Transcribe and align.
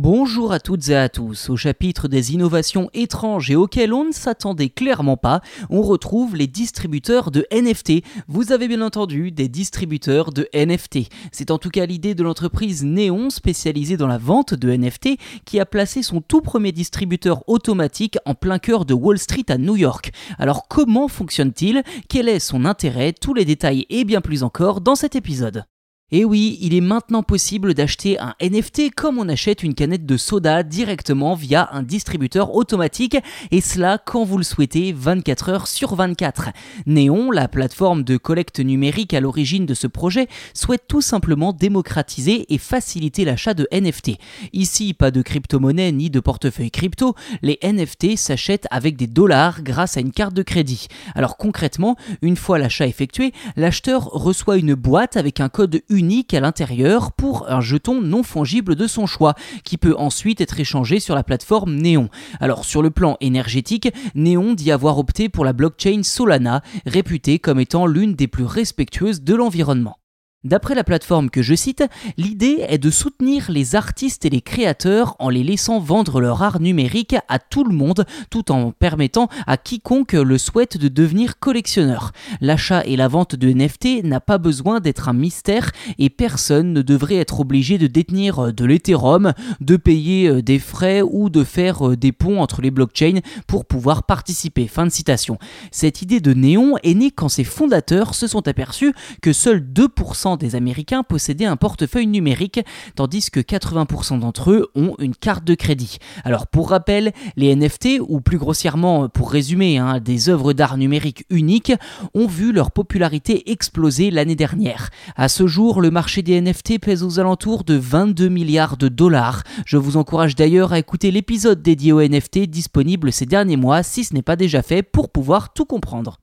Bonjour 0.00 0.52
à 0.52 0.60
toutes 0.60 0.90
et 0.90 0.94
à 0.94 1.08
tous. 1.08 1.50
Au 1.50 1.56
chapitre 1.56 2.06
des 2.06 2.32
innovations 2.32 2.88
étranges 2.94 3.50
et 3.50 3.56
auxquelles 3.56 3.92
on 3.92 4.04
ne 4.04 4.12
s'attendait 4.12 4.68
clairement 4.68 5.16
pas, 5.16 5.40
on 5.70 5.82
retrouve 5.82 6.36
les 6.36 6.46
distributeurs 6.46 7.32
de 7.32 7.48
NFT. 7.50 8.04
Vous 8.28 8.52
avez 8.52 8.68
bien 8.68 8.80
entendu 8.80 9.32
des 9.32 9.48
distributeurs 9.48 10.30
de 10.32 10.48
NFT. 10.54 11.08
C'est 11.32 11.50
en 11.50 11.58
tout 11.58 11.70
cas 11.70 11.84
l'idée 11.84 12.14
de 12.14 12.22
l'entreprise 12.22 12.84
Neon 12.84 13.28
spécialisée 13.28 13.96
dans 13.96 14.06
la 14.06 14.18
vente 14.18 14.54
de 14.54 14.70
NFT 14.70 15.18
qui 15.44 15.58
a 15.58 15.66
placé 15.66 16.04
son 16.04 16.20
tout 16.20 16.42
premier 16.42 16.70
distributeur 16.70 17.42
automatique 17.48 18.18
en 18.24 18.36
plein 18.36 18.60
cœur 18.60 18.84
de 18.84 18.94
Wall 18.94 19.18
Street 19.18 19.46
à 19.48 19.58
New 19.58 19.74
York. 19.74 20.12
Alors 20.38 20.68
comment 20.68 21.08
fonctionne-t-il? 21.08 21.82
Quel 22.08 22.28
est 22.28 22.38
son 22.38 22.66
intérêt? 22.66 23.12
Tous 23.12 23.34
les 23.34 23.44
détails 23.44 23.84
et 23.90 24.04
bien 24.04 24.20
plus 24.20 24.44
encore 24.44 24.80
dans 24.80 24.94
cet 24.94 25.16
épisode. 25.16 25.64
Et 26.10 26.24
oui, 26.24 26.56
il 26.62 26.72
est 26.72 26.80
maintenant 26.80 27.22
possible 27.22 27.74
d'acheter 27.74 28.18
un 28.18 28.34
NFT 28.40 28.94
comme 28.94 29.18
on 29.18 29.28
achète 29.28 29.62
une 29.62 29.74
canette 29.74 30.06
de 30.06 30.16
soda 30.16 30.62
directement 30.62 31.34
via 31.34 31.68
un 31.72 31.82
distributeur 31.82 32.54
automatique 32.54 33.18
et 33.50 33.60
cela 33.60 33.98
quand 33.98 34.24
vous 34.24 34.38
le 34.38 34.42
souhaitez 34.42 34.94
24 34.94 35.50
heures 35.50 35.66
sur 35.66 35.94
24. 35.96 36.48
Néon, 36.86 37.30
la 37.30 37.46
plateforme 37.46 38.04
de 38.04 38.16
collecte 38.16 38.58
numérique 38.60 39.12
à 39.12 39.20
l'origine 39.20 39.66
de 39.66 39.74
ce 39.74 39.86
projet, 39.86 40.28
souhaite 40.54 40.84
tout 40.88 41.02
simplement 41.02 41.52
démocratiser 41.52 42.54
et 42.54 42.56
faciliter 42.56 43.26
l'achat 43.26 43.52
de 43.52 43.68
NFT. 43.70 44.12
Ici, 44.54 44.94
pas 44.94 45.10
de 45.10 45.20
crypto-monnaie 45.20 45.92
ni 45.92 46.08
de 46.08 46.20
portefeuille 46.20 46.70
crypto, 46.70 47.16
les 47.42 47.58
NFT 47.62 48.16
s'achètent 48.16 48.66
avec 48.70 48.96
des 48.96 49.08
dollars 49.08 49.62
grâce 49.62 49.98
à 49.98 50.00
une 50.00 50.12
carte 50.12 50.32
de 50.32 50.42
crédit. 50.42 50.88
Alors 51.14 51.36
concrètement, 51.36 51.96
une 52.22 52.36
fois 52.36 52.58
l'achat 52.58 52.86
effectué, 52.86 53.34
l'acheteur 53.56 54.04
reçoit 54.04 54.56
une 54.56 54.72
boîte 54.72 55.18
avec 55.18 55.40
un 55.40 55.50
code 55.50 55.82
unique 55.98 56.32
à 56.32 56.40
l'intérieur 56.40 57.12
pour 57.12 57.50
un 57.50 57.60
jeton 57.60 58.00
non 58.00 58.22
fongible 58.22 58.74
de 58.74 58.86
son 58.86 59.06
choix, 59.06 59.34
qui 59.64 59.76
peut 59.76 59.94
ensuite 59.98 60.40
être 60.40 60.58
échangé 60.58 61.00
sur 61.00 61.14
la 61.14 61.22
plateforme 61.22 61.74
Néon. 61.74 62.08
Alors 62.40 62.64
sur 62.64 62.80
le 62.80 62.90
plan 62.90 63.16
énergétique, 63.20 63.92
Néon 64.14 64.54
dit 64.54 64.72
avoir 64.72 64.98
opté 64.98 65.28
pour 65.28 65.44
la 65.44 65.52
blockchain 65.52 66.02
Solana, 66.02 66.62
réputée 66.86 67.38
comme 67.38 67.60
étant 67.60 67.86
l'une 67.86 68.14
des 68.14 68.28
plus 68.28 68.44
respectueuses 68.44 69.22
de 69.22 69.34
l'environnement. 69.34 69.97
D'après 70.44 70.76
la 70.76 70.84
plateforme 70.84 71.30
que 71.30 71.42
je 71.42 71.56
cite, 71.56 71.82
l'idée 72.16 72.64
est 72.68 72.78
de 72.78 72.90
soutenir 72.90 73.50
les 73.50 73.74
artistes 73.74 74.24
et 74.24 74.30
les 74.30 74.40
créateurs 74.40 75.16
en 75.18 75.30
les 75.30 75.42
laissant 75.42 75.80
vendre 75.80 76.20
leur 76.20 76.44
art 76.44 76.60
numérique 76.60 77.16
à 77.26 77.40
tout 77.40 77.64
le 77.64 77.74
monde 77.74 78.06
tout 78.30 78.52
en 78.52 78.70
permettant 78.70 79.28
à 79.48 79.56
quiconque 79.56 80.12
le 80.12 80.38
souhaite 80.38 80.76
de 80.78 80.86
devenir 80.86 81.40
collectionneur. 81.40 82.12
L'achat 82.40 82.84
et 82.84 82.94
la 82.94 83.08
vente 83.08 83.34
de 83.34 83.52
NFT 83.52 84.04
n'a 84.04 84.20
pas 84.20 84.38
besoin 84.38 84.78
d'être 84.78 85.08
un 85.08 85.12
mystère 85.12 85.72
et 85.98 86.08
personne 86.08 86.72
ne 86.72 86.82
devrait 86.82 87.16
être 87.16 87.40
obligé 87.40 87.76
de 87.76 87.88
détenir 87.88 88.52
de 88.52 88.64
l'Ethereum, 88.64 89.32
de 89.60 89.76
payer 89.76 90.28
euh, 90.28 90.40
des 90.40 90.60
frais 90.60 91.02
ou 91.02 91.30
de 91.30 91.42
faire 91.42 91.88
euh, 91.88 91.96
des 91.96 92.12
ponts 92.12 92.40
entre 92.40 92.62
les 92.62 92.70
blockchains 92.70 93.22
pour 93.48 93.64
pouvoir 93.64 94.04
participer. 94.04 94.68
Fin 94.68 94.86
de 94.86 94.92
citation. 94.92 95.36
Cette 95.72 96.00
idée 96.00 96.20
de 96.20 96.32
néon 96.32 96.76
est 96.84 96.94
née 96.94 97.10
quand 97.10 97.28
ses 97.28 97.42
fondateurs 97.42 98.14
se 98.14 98.28
sont 98.28 98.46
aperçus 98.46 98.94
que 99.20 99.32
seuls 99.32 99.58
2% 99.60 100.27
des 100.36 100.54
Américains 100.54 101.02
possédaient 101.02 101.44
un 101.44 101.56
portefeuille 101.56 102.06
numérique, 102.06 102.60
tandis 102.94 103.30
que 103.30 103.40
80% 103.40 104.20
d'entre 104.20 104.50
eux 104.50 104.70
ont 104.74 104.94
une 104.98 105.14
carte 105.14 105.44
de 105.44 105.54
crédit. 105.54 105.98
Alors 106.24 106.46
pour 106.46 106.70
rappel, 106.70 107.12
les 107.36 107.54
NFT, 107.54 108.00
ou 108.00 108.20
plus 108.20 108.38
grossièrement 108.38 109.08
pour 109.08 109.30
résumer, 109.30 109.78
hein, 109.78 110.00
des 110.00 110.28
œuvres 110.28 110.52
d'art 110.52 110.76
numérique 110.76 111.24
uniques, 111.30 111.72
ont 112.14 112.26
vu 112.26 112.52
leur 112.52 112.70
popularité 112.70 113.50
exploser 113.50 114.10
l'année 114.10 114.36
dernière. 114.36 114.90
À 115.16 115.28
ce 115.28 115.46
jour, 115.46 115.80
le 115.80 115.90
marché 115.90 116.22
des 116.22 116.40
NFT 116.40 116.80
pèse 116.80 117.02
aux 117.02 117.18
alentours 117.18 117.64
de 117.64 117.74
22 117.74 118.28
milliards 118.28 118.76
de 118.76 118.88
dollars. 118.88 119.42
Je 119.64 119.76
vous 119.76 119.96
encourage 119.96 120.34
d'ailleurs 120.34 120.72
à 120.72 120.78
écouter 120.78 121.10
l'épisode 121.10 121.62
dédié 121.62 121.92
aux 121.92 122.02
NFT 122.02 122.40
disponible 122.40 123.12
ces 123.12 123.26
derniers 123.26 123.56
mois 123.56 123.82
si 123.82 124.04
ce 124.04 124.14
n'est 124.14 124.22
pas 124.22 124.36
déjà 124.36 124.62
fait 124.62 124.82
pour 124.82 125.10
pouvoir 125.10 125.52
tout 125.52 125.64
comprendre. 125.64 126.18